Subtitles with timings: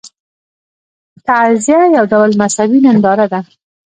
[1.27, 3.39] تعزیه یو ډول مذهبي ننداره ده.